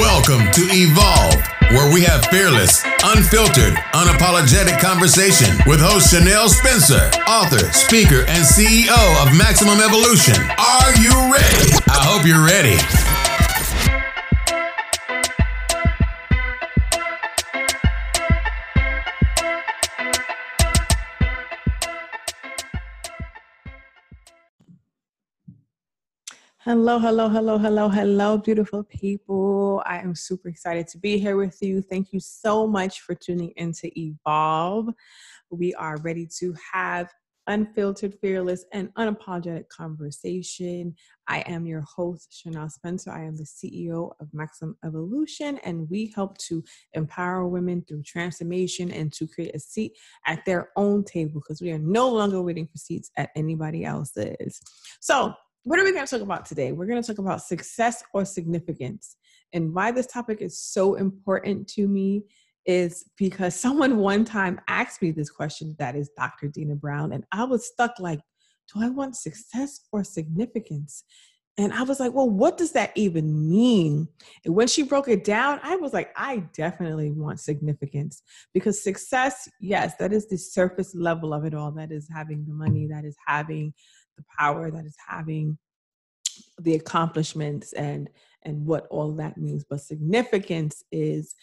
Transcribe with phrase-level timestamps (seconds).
[0.00, 1.46] Welcome to Evolve,
[1.76, 8.96] where we have fearless, unfiltered, unapologetic conversation with host Chanel Spencer, author, speaker, and CEO
[9.20, 10.40] of Maximum Evolution.
[10.56, 11.76] Are you ready?
[11.92, 12.80] I hope you're ready.
[26.64, 29.82] Hello, hello, hello, hello, hello, beautiful people.
[29.86, 31.80] I am super excited to be here with you.
[31.80, 34.90] Thank you so much for tuning in to Evolve.
[35.48, 37.08] We are ready to have
[37.46, 40.94] unfiltered, fearless, and unapologetic conversation.
[41.28, 43.10] I am your host, Chanel Spencer.
[43.10, 48.90] I am the CEO of Maximum Evolution, and we help to empower women through transformation
[48.90, 49.92] and to create a seat
[50.26, 54.60] at their own table because we are no longer waiting for seats at anybody else's.
[55.00, 55.32] So,
[55.64, 56.72] what are we going to talk about today?
[56.72, 59.16] We're going to talk about success or significance.
[59.52, 62.22] And why this topic is so important to me
[62.66, 66.48] is because someone one time asked me this question that is Dr.
[66.48, 68.20] Dina Brown, and I was stuck like,
[68.72, 71.04] do I want success or significance?
[71.58, 74.08] And I was like, well, what does that even mean?
[74.44, 78.22] And when she broke it down, I was like, I definitely want significance
[78.54, 81.70] because success, yes, that is the surface level of it all.
[81.72, 83.74] That is having the money, that is having
[84.20, 85.58] the power that is having
[86.60, 88.08] the accomplishments and
[88.42, 91.34] and what all that means but significance is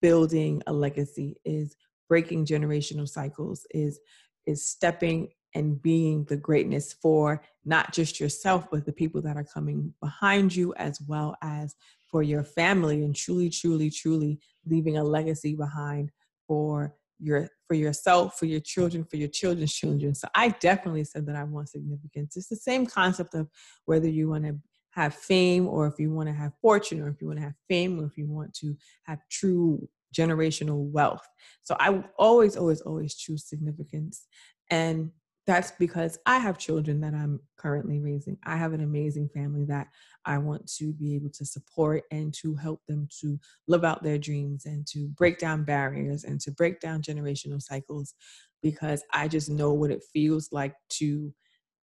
[0.00, 1.76] building a legacy is
[2.08, 4.00] breaking generational cycles is
[4.46, 9.44] is stepping and being the greatness for not just yourself but the people that are
[9.44, 11.74] coming behind you as well as
[12.10, 16.10] for your family and truly truly truly leaving a legacy behind
[16.46, 20.14] for your for yourself, for your children, for your children's children.
[20.14, 22.36] So I definitely said that I want significance.
[22.36, 23.48] It's the same concept of
[23.86, 24.58] whether you want to
[24.90, 27.54] have fame or if you want to have fortune or if you want to have
[27.68, 31.26] fame or if you want to have true generational wealth.
[31.62, 34.26] So I always, always, always choose significance.
[34.70, 35.10] And
[35.46, 38.36] that's because I have children that I'm currently raising.
[38.44, 39.88] I have an amazing family that
[40.24, 44.18] I want to be able to support and to help them to live out their
[44.18, 48.14] dreams and to break down barriers and to break down generational cycles
[48.60, 51.32] because I just know what it feels like to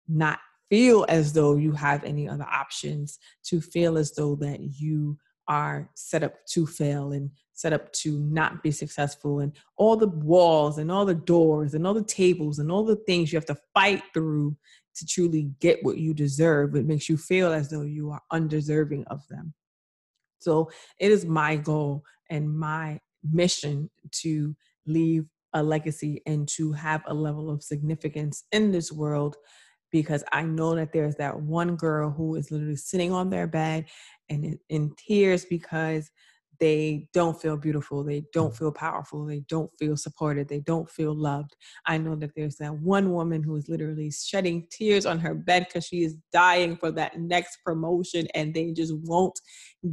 [0.09, 0.39] not
[0.71, 5.19] feel as though you have any other options, to feel as though that you
[5.49, 10.09] are set up to fail and set up to not be successful and all the
[10.09, 13.45] walls and all the doors and all the tables and all the things you have
[13.47, 14.57] to fight through
[14.95, 19.05] to truly get what you deserve it makes you feel as though you are undeserving
[19.09, 19.53] of them.
[20.39, 22.99] So it is my goal and my
[23.31, 23.91] mission
[24.23, 24.57] to
[24.87, 29.37] leave a legacy and to have a level of significance in this world
[29.93, 33.87] because I know that there's that one girl who is literally sitting on their bed
[34.29, 36.11] and in, tears because
[36.61, 38.59] they don't feel beautiful, they don't mm.
[38.59, 41.57] feel powerful, they don't feel supported, they don't feel loved.
[41.87, 45.67] I know that there's that one woman who is literally shedding tears on her bed
[45.67, 49.39] because she is dying for that next promotion and they just won't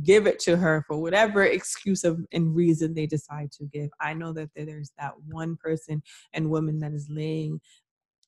[0.04, 3.90] give it to her for whatever excuse of, and reason they decide to give.
[4.02, 7.60] I know that there's that one person and woman that is laying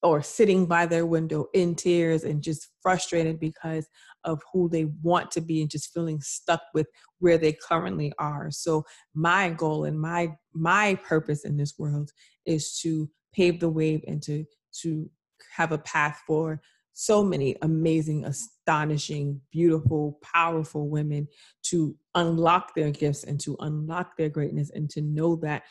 [0.02, 3.88] or sitting by their window in tears and just frustrated because
[4.24, 6.88] of who they want to be and just feeling stuck with
[7.20, 8.50] where they currently are.
[8.52, 8.84] So
[9.14, 12.12] my goal and my my purpose in this world
[12.46, 14.46] is to pave the way and to
[14.82, 15.10] to
[15.56, 16.62] have a path for
[16.94, 21.28] so many amazing astonishing beautiful powerful women
[21.64, 25.64] to unlock their gifts and to unlock their greatness and to know that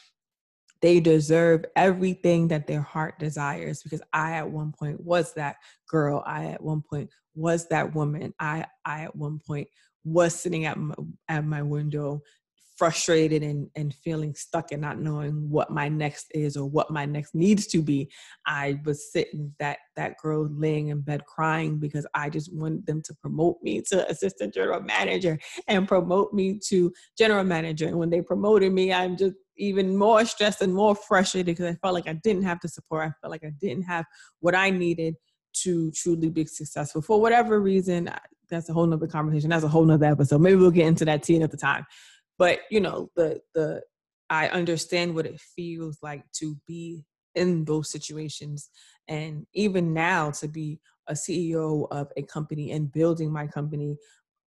[0.80, 5.56] they deserve everything that their heart desires because i at one point was that
[5.88, 9.68] girl i at one point was that woman i i at one point
[10.04, 10.94] was sitting at my,
[11.28, 12.22] at my window
[12.78, 17.04] frustrated and, and feeling stuck and not knowing what my next is or what my
[17.04, 18.08] next needs to be
[18.46, 23.02] i was sitting that that girl laying in bed crying because i just wanted them
[23.02, 28.10] to promote me to assistant general manager and promote me to general manager and when
[28.10, 32.08] they promoted me i'm just even more stressed and more frustrated because I felt like
[32.08, 33.08] I didn't have the support.
[33.08, 34.04] I felt like I didn't have
[34.38, 35.16] what I needed
[35.62, 38.08] to truly be successful for whatever reason.
[38.48, 39.50] That's a whole nother conversation.
[39.50, 40.40] That's a whole nother episode.
[40.40, 41.84] Maybe we'll get into that tea another time.
[42.38, 43.82] But you know, the the
[44.30, 47.04] I understand what it feels like to be
[47.34, 48.70] in those situations,
[49.08, 53.96] and even now to be a CEO of a company and building my company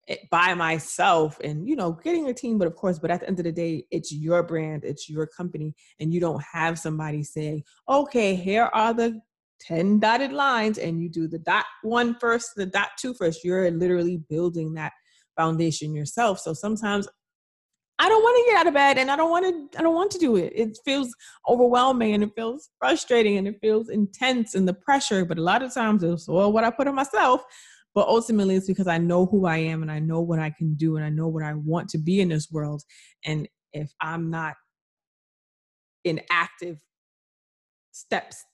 [0.08, 3.28] eh, by myself and you know getting a team but of course but at the
[3.28, 7.22] end of the day it's your brand it's your company and you don't have somebody
[7.22, 9.22] saying okay here are the
[9.60, 13.44] 10 dotted lines and you do the dot one first the dot two first.
[13.44, 14.94] You're literally building that
[15.36, 16.40] foundation yourself.
[16.40, 17.08] So sometimes
[18.00, 19.96] I don't want to get out of bed and I don't want to I don't
[19.96, 20.54] want to do it.
[20.56, 21.16] It feels
[21.48, 25.26] overwhelming and it feels frustrating and it feels intense and the pressure.
[25.26, 27.44] But a lot of times it's well what I put on myself.
[27.96, 30.76] But ultimately it's because I know who I am and I know what I can
[30.76, 32.84] do and I know what I want to be in this world.
[33.26, 34.54] And if I'm not
[36.04, 36.80] in active
[37.92, 38.46] steps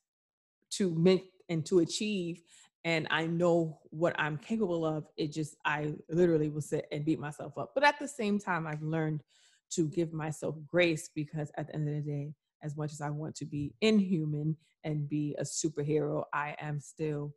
[0.72, 2.42] to make and to achieve
[2.86, 7.20] and I know what I'm capable of, it just, I literally will sit and beat
[7.20, 7.72] myself up.
[7.74, 9.24] But at the same time, I've learned
[9.72, 13.10] to give myself grace because at the end of the day, as much as I
[13.10, 17.34] want to be inhuman and be a superhero, I am still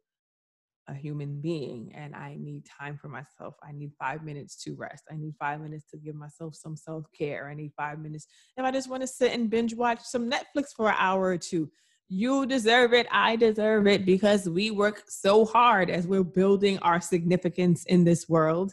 [0.88, 3.54] a human being and I need time for myself.
[3.62, 5.04] I need five minutes to rest.
[5.10, 7.48] I need five minutes to give myself some self care.
[7.48, 8.26] I need five minutes
[8.56, 11.38] if I just want to sit and binge watch some Netflix for an hour or
[11.38, 11.70] two.
[12.08, 13.06] You deserve it.
[13.10, 18.28] I deserve it because we work so hard as we're building our significance in this
[18.28, 18.72] world.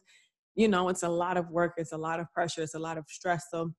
[0.55, 2.99] You know, it's a lot of work, it's a lot of pressure, it's a lot
[2.99, 3.47] of stress.
[3.49, 3.73] So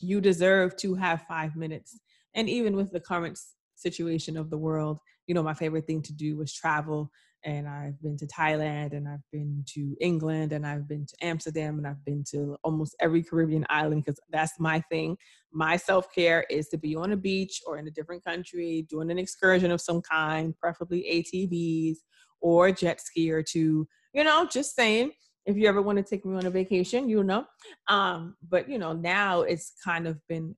[0.00, 1.98] you deserve to have five minutes.
[2.34, 3.38] And even with the current
[3.74, 7.10] situation of the world, you know, my favorite thing to do was travel
[7.44, 11.78] and I've been to Thailand and I've been to England and I've been to Amsterdam
[11.78, 15.16] and I've been to almost every Caribbean island because that's my thing.
[15.52, 19.10] My self care is to be on a beach or in a different country doing
[19.10, 21.96] an excursion of some kind, preferably ATVs
[22.40, 23.86] or jet ski or two.
[24.12, 25.12] You know, just saying.
[25.46, 27.46] If you ever want to take me on a vacation, you know.
[27.88, 30.54] Um, but you know, now it's kind of been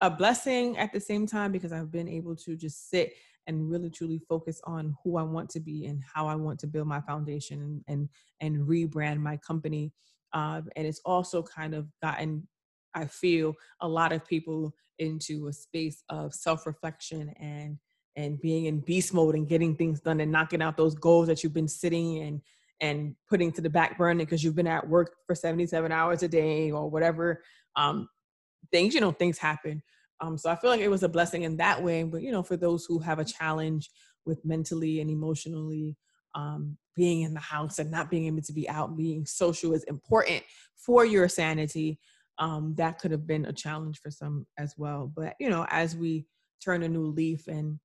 [0.00, 3.14] a blessing at the same time because I've been able to just sit
[3.48, 6.66] and really truly focus on who I want to be and how I want to
[6.66, 8.08] build my foundation and and,
[8.40, 9.92] and rebrand my company.
[10.32, 12.46] Uh, and it's also kind of gotten,
[12.94, 17.78] I feel, a lot of people into a space of self-reflection and
[18.16, 21.42] and being in beast mode and getting things done and knocking out those goals that
[21.42, 22.40] you've been sitting and
[22.80, 26.28] and putting to the back burner because you've been at work for 77 hours a
[26.28, 27.42] day or whatever
[27.76, 28.08] um,
[28.70, 29.82] things you know things happen
[30.20, 32.02] um, so I feel like it was a blessing in that way.
[32.02, 33.90] But you know, for those who have a challenge
[34.24, 35.96] with mentally and emotionally
[36.34, 39.84] um, being in the house and not being able to be out, being social is
[39.84, 40.42] important
[40.76, 41.98] for your sanity.
[42.38, 45.10] Um, that could have been a challenge for some as well.
[45.14, 46.26] But you know, as we
[46.62, 47.78] turn a new leaf and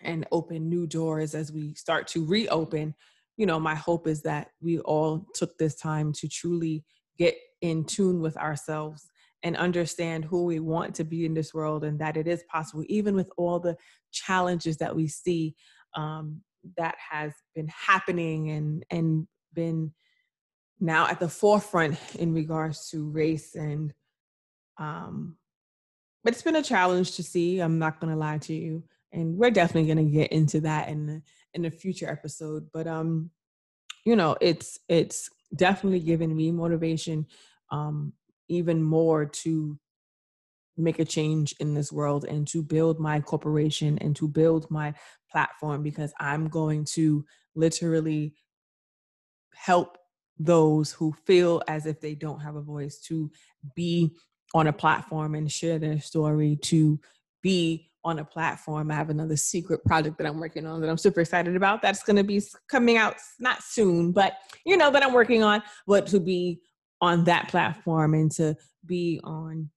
[0.00, 2.94] and open new doors as we start to reopen,
[3.36, 6.84] you know, my hope is that we all took this time to truly
[7.18, 9.08] get in tune with ourselves
[9.42, 12.84] and understand who we want to be in this world and that it is possible,
[12.88, 13.76] even with all the
[14.12, 15.54] challenges that we see
[15.94, 16.40] um,
[16.76, 19.92] that has been happening and, and been
[20.82, 23.92] now at the forefront in regards to race and
[24.78, 25.36] um,
[26.24, 29.36] but it's been a challenge to see i'm not going to lie to you and
[29.36, 31.22] we're definitely going to get into that in the,
[31.54, 33.30] in a future episode but um
[34.04, 37.26] you know it's it's definitely given me motivation
[37.70, 38.12] um
[38.48, 39.78] even more to
[40.76, 44.94] make a change in this world and to build my corporation and to build my
[45.30, 47.24] platform because I'm going to
[47.54, 48.34] literally
[49.54, 49.98] help
[50.38, 53.30] those who feel as if they don't have a voice to
[53.76, 54.16] be
[54.54, 56.98] on a platform and share their story, to
[57.42, 58.90] be on a platform.
[58.90, 61.82] I have another secret project that I'm working on that I'm super excited about.
[61.82, 64.34] That's going to be coming out not soon, but
[64.66, 65.62] you know that I'm working on.
[65.86, 66.60] But to be
[67.02, 68.56] on that platform and to
[68.86, 69.68] be on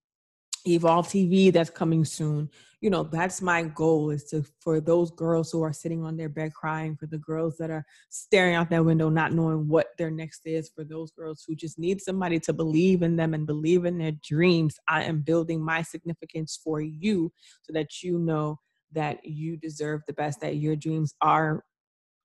[0.68, 2.50] evolve tv that's coming soon.
[2.82, 6.30] You know that's my goal is to for those girls who are sitting on their
[6.30, 10.12] bed crying for the girls that are staring out that window not knowing what their
[10.12, 13.86] next is for those girls who just need somebody to believe in them and believe
[13.86, 17.32] in their dreams i am building my significance for you
[17.64, 18.60] so that you know
[18.92, 21.64] that you deserve the best that your dreams are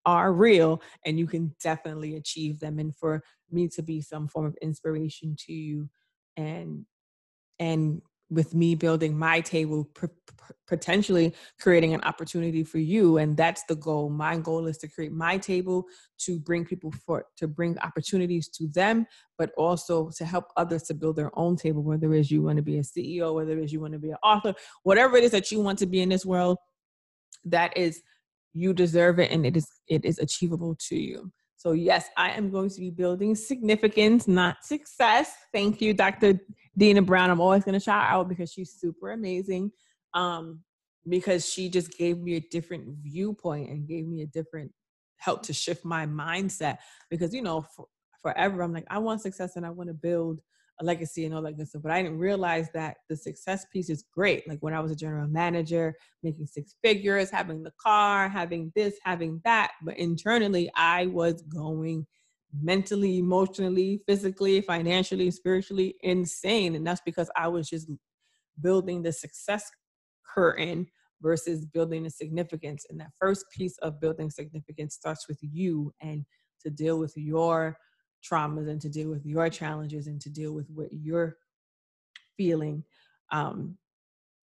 [0.05, 4.45] are real and you can definitely achieve them and for me to be some form
[4.45, 5.89] of inspiration to you
[6.37, 6.85] and
[7.59, 9.89] and with me building my table
[10.67, 14.09] potentially creating an opportunity for you and that's the goal.
[14.09, 15.85] My goal is to create my table
[16.19, 19.05] to bring people for to bring opportunities to them
[19.37, 22.57] but also to help others to build their own table whether it is you want
[22.57, 24.53] to be a ceo whether it is you want to be an author
[24.83, 26.57] whatever it is that you want to be in this world
[27.45, 28.01] that is
[28.53, 31.31] you deserve it and it is it is achievable to you.
[31.57, 35.33] So yes i am going to be building significance not success.
[35.53, 36.39] Thank you dr
[36.77, 37.29] dina brown.
[37.29, 39.71] I'm always going to shout out because she's super amazing
[40.13, 40.61] um
[41.07, 44.71] because she just gave me a different viewpoint and gave me a different
[45.17, 46.77] help to shift my mindset.
[47.09, 47.87] Because you know for,
[48.21, 50.41] forever i'm like i want success and i want to build
[50.79, 51.81] a legacy and all that good stuff.
[51.81, 54.47] But I didn't realize that the success piece is great.
[54.47, 55.93] Like when I was a general manager,
[56.23, 59.71] making six figures, having the car, having this, having that.
[59.83, 62.05] But internally, I was going
[62.53, 66.75] mentally, emotionally, physically, financially, spiritually insane.
[66.75, 67.91] And that's because I was just
[68.61, 69.69] building the success
[70.33, 70.87] curtain
[71.21, 72.85] versus building the significance.
[72.89, 76.25] And that first piece of building significance starts with you and
[76.61, 77.77] to deal with your
[78.23, 81.37] traumas and to deal with your challenges and to deal with what you're
[82.37, 82.83] feeling.
[83.31, 83.77] Um,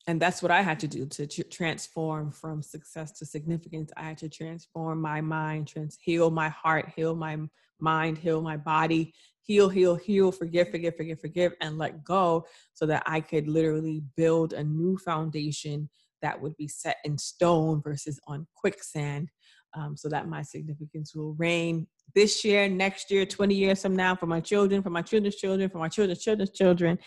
[0.07, 3.91] and that's what I had to do to tr- transform from success to significance.
[3.97, 7.39] I had to transform my mind, trans- heal my heart, heal my
[7.81, 12.87] mind, heal my body, heal, heal, heal, forgive, forgive, forgive, forgive, and let go so
[12.87, 15.89] that I could literally build a new foundation
[16.23, 19.31] that would be set in stone versus on quicksand
[19.75, 24.15] um, so that my significance will reign this year, next year, 20 years from now
[24.15, 26.99] for my children, for my children's children, for my children's children's children.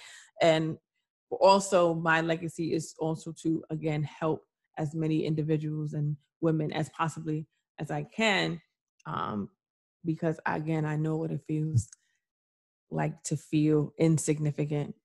[0.42, 0.78] And
[1.32, 4.44] also, my legacy is also to, again, help
[4.78, 7.46] as many individuals and women as possibly
[7.80, 8.62] as I can.
[9.06, 9.50] Um,
[10.06, 11.90] because again, I know what it feels
[12.90, 14.96] like to feel insignificant.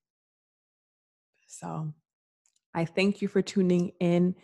[1.46, 1.92] So
[2.74, 4.34] I thank you for tuning in.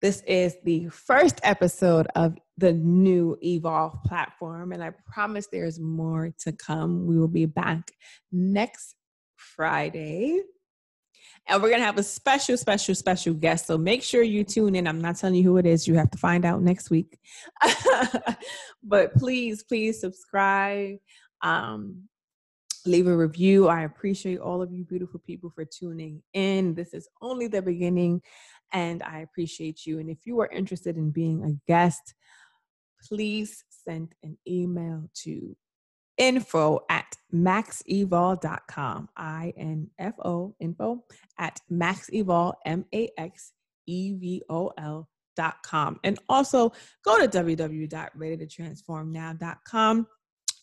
[0.00, 6.32] This is the first episode of the new Evolve platform, and I promise there's more
[6.38, 7.06] to come.
[7.06, 7.90] We will be back
[8.30, 8.94] next
[9.34, 10.42] Friday.
[11.48, 13.66] And we're going to have a special, special, special guest.
[13.66, 14.86] So make sure you tune in.
[14.86, 15.88] I'm not telling you who it is.
[15.88, 17.18] You have to find out next week.
[18.84, 20.98] but please, please subscribe.
[21.42, 22.04] Um,
[22.86, 23.66] leave a review.
[23.66, 26.74] I appreciate all of you beautiful people for tuning in.
[26.74, 28.22] This is only the beginning,
[28.72, 29.98] and I appreciate you.
[29.98, 32.14] And if you are interested in being a guest,
[33.06, 35.56] please send an email to
[36.18, 39.08] info at maxevolve.com.
[39.16, 41.02] I N F O info
[41.38, 43.52] at maxevolve, M A X
[43.86, 45.98] E V O L dot com.
[46.04, 46.72] And also
[47.04, 50.06] go to www.readytotransformnow.com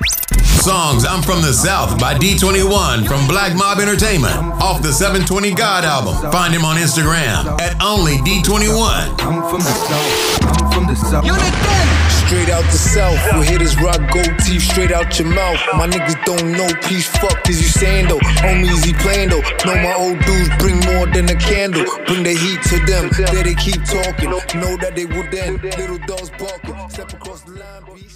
[0.62, 5.84] Songs I'm From the South by D21 from Black Mob Entertainment off the 720 God
[5.84, 6.32] album.
[6.32, 9.20] Find him on Instagram at only D21.
[9.20, 10.41] I'm from the South.
[10.72, 11.24] From the South.
[11.24, 11.92] Unit 10.
[12.26, 15.60] Straight out the South, we hit hitters rock gold teeth straight out your mouth.
[15.76, 18.18] My niggas don't know peace, fuck is you saying though?
[18.40, 19.42] Homies, he playing though.
[19.66, 21.84] Know my old dudes bring more than a candle.
[22.06, 24.30] Bring the heat to them, there they keep talking.
[24.30, 25.60] Know that they would then.
[25.60, 28.08] Little dogs barking, step across the line, be